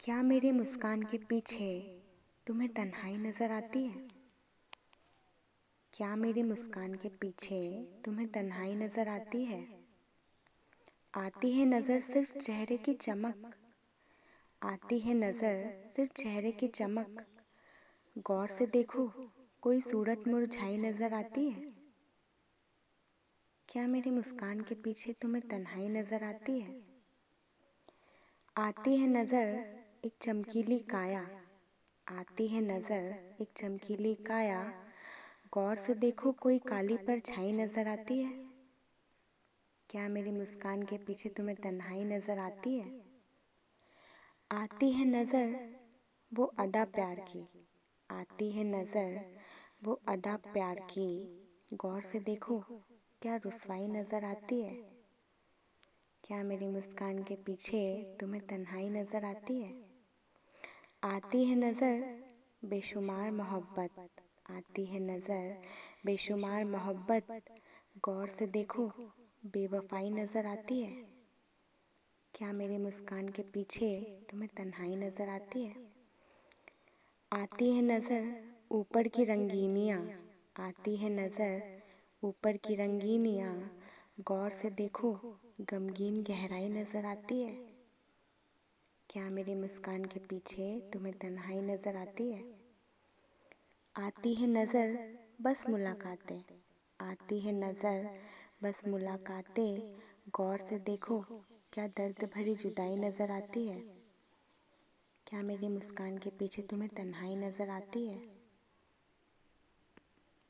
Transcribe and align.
क्या 0.00 0.22
मेरी 0.22 0.52
मुस्कान 0.52 1.02
के 1.02 1.16
पीछे 1.18 1.82
तुम्हें 2.46 2.68
तन्हाई 2.68 3.16
नज़र 3.16 3.50
आती 3.50 3.86
है? 3.86 4.00
क्या 5.92 6.16
मेरी 6.16 6.42
मुस्कान 6.42 6.94
के 6.94 7.08
पीछे 7.08 7.86
तुम्हें 8.04 8.28
तन्हाई 8.28 8.74
नज़र 8.74 9.08
आती 9.08 9.44
है? 9.44 9.66
आती 11.16 11.52
है 11.52 11.64
नज़र 11.64 12.00
सिर्फ़ 12.00 12.32
चेहरे 12.40 12.76
की 12.76 12.94
चमक। 12.94 13.54
आती 14.62 14.98
है 14.98 15.14
नज़र 15.14 15.72
सिर्फ़ 15.96 16.12
चेहरे 16.12 16.52
की 16.52 16.68
चमक। 16.68 17.22
गौर 18.16 18.48
से 18.48 18.66
देखो, 18.66 19.12
कोई 19.62 19.80
सूरत 19.80 20.28
मुरझाई 20.28 20.76
नज़र 20.76 21.14
आती 21.14 21.50
है? 21.50 21.62
क्या 23.68 23.86
मेरी 23.86 24.10
मुस्कान 24.10 24.60
के 24.60 24.74
पीछे 24.74 25.12
तुम्हें 25.12 25.42
तन्हाई 25.50 25.88
नज़र 25.88 26.24
आती 26.24 26.58
है? 26.60 26.74
आती 28.56 28.96
है 28.96 29.06
नज़र 29.06 29.79
एक 30.04 30.12
चमकीली 30.22 30.78
काया 30.78 31.28
आती 32.08 32.48
है 32.48 32.60
नज़र, 32.60 33.36
एक 33.40 33.48
चमकीली 33.56 34.14
काया। 34.14 34.72
गौर 35.52 35.76
से 35.76 35.94
देखो, 35.94 36.32
कोई 36.32 36.58
काली 36.58 36.96
पर 36.96 37.18
छाई 37.18 37.52
नज़र 37.52 37.88
आती 37.88 38.18
है। 38.18 38.30
क्या 39.90 40.08
मेरी 40.08 40.30
मुस्कान 40.30 40.82
के 40.82 40.98
पीछे 40.98 41.28
तुम्हें 41.28 41.56
तन्हाई 41.56 42.04
नज़र 42.04 42.38
आती 42.38 42.78
है? 42.78 43.00
आती 44.52 44.92
है 44.92 45.04
नज़र, 45.04 45.76
वो 46.32 46.44
अदा 46.44 46.84
प्यार 46.84 47.20
की। 47.20 47.48
आती 48.10 48.50
है 48.50 48.64
नज़र, 48.64 49.38
वो 49.84 50.00
अदा 50.08 50.36
प्यार 50.36 50.80
की। 50.80 51.10
गौर 51.74 52.02
से 52.02 52.20
देखो, 52.20 52.58
क्या 53.22 53.36
रुसवाई 53.36 53.88
नज़र 53.88 54.24
आती 54.24 54.62
है? 54.62 54.74
क्या 56.24 56.42
मेरी 56.42 56.66
मुस्कान 56.66 57.22
के 57.22 57.34
पीछे 57.34 58.16
तुम्हें 58.20 58.46
तन्हाई 58.46 58.88
नज़र 58.90 59.24
आती 59.24 59.60
है? 59.60 59.89
आती 61.04 61.44
है 61.44 61.54
नज़र, 61.54 62.20
बेशुमार 62.64 63.30
मोहब्बत। 63.30 63.90
आती 64.50 64.84
है 64.86 65.00
नज़र, 65.00 65.62
बेशुमार 66.06 66.64
मोहब्बत। 66.64 67.26
गौर 68.04 68.28
से 68.28 68.46
देखो, 68.46 68.92
बेवफाई 69.46 70.10
नज़र 70.10 70.46
आती 70.46 70.80
है। 70.82 71.04
क्या 72.34 72.52
मेरी 72.52 72.78
मुस्कान 72.78 73.28
के 73.28 73.42
पीछे 73.42 73.90
तुम्हें 74.30 74.50
तन्हाई 74.56 74.96
नज़र 74.96 75.28
आती 75.28 75.64
है? 75.64 75.74
आती 77.32 77.72
है 77.72 77.82
नज़र, 77.82 78.52
ऊपर 78.72 79.08
की 79.08 79.24
रंगीनियाँ। 79.24 80.20
आती 80.60 80.96
है 80.96 81.10
नज़र, 81.10 81.82
ऊपर 82.24 82.56
की 82.56 82.74
रंगीनियाँ। 82.74 83.70
गौर 84.20 84.50
से 84.50 84.70
देखो, 84.70 85.12
गमगीन 85.60 86.22
गहराई 86.22 86.68
नज़र 86.68 87.04
आती 87.04 87.42
है। 87.42 87.69
क्या 89.10 89.30
मेरी 89.30 89.54
मुस्कान 89.54 90.04
के 90.04 90.20
पीछे 90.20 90.90
तुम्हें 90.92 91.14
तन्हाई 91.18 91.60
नज़र 91.60 91.96
आती 91.96 92.32
है? 92.32 92.44
आती 93.96 94.34
है 94.34 94.46
नज़र, 94.46 95.16
बस 95.42 95.64
मुलाकातें। 95.68 96.42
आती 97.00 97.40
है 97.40 97.52
नज़र, 97.52 98.10
बस 98.62 98.82
मुलाकातें। 98.88 99.98
गौर 100.30 100.58
से 100.58 100.78
देखो, 100.78 101.20
क्या 101.72 101.86
दर्द 101.86 102.30
भरी 102.36 102.54
जुदाई 102.54 102.96
नज़र 102.96 103.30
आती 103.30 103.68
है? 103.68 103.78
क्या 105.26 105.42
मेरी 105.42 105.68
मुस्कान 105.68 106.18
के 106.18 106.30
पीछे 106.30 106.62
तुम्हें 106.62 106.90
तन्हाई 106.96 107.36
नज़र 107.36 107.70
आती 107.70 108.06
है? 108.06 108.39